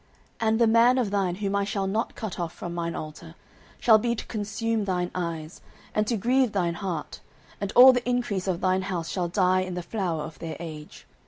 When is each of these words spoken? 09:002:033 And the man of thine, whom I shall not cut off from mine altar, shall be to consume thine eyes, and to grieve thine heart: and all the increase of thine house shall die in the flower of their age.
09:002:033 0.39 0.49
And 0.49 0.59
the 0.59 0.65
man 0.67 0.97
of 0.97 1.11
thine, 1.11 1.35
whom 1.35 1.55
I 1.55 1.63
shall 1.63 1.85
not 1.85 2.15
cut 2.15 2.39
off 2.39 2.53
from 2.53 2.73
mine 2.73 2.95
altar, 2.95 3.35
shall 3.79 3.99
be 3.99 4.15
to 4.15 4.25
consume 4.25 4.85
thine 4.85 5.11
eyes, 5.13 5.61
and 5.93 6.07
to 6.07 6.17
grieve 6.17 6.53
thine 6.53 6.73
heart: 6.73 7.19
and 7.59 7.71
all 7.75 7.93
the 7.93 8.09
increase 8.09 8.47
of 8.47 8.61
thine 8.61 8.81
house 8.81 9.09
shall 9.09 9.27
die 9.27 9.59
in 9.61 9.75
the 9.75 9.83
flower 9.83 10.23
of 10.23 10.39
their 10.39 10.57
age. 10.59 11.05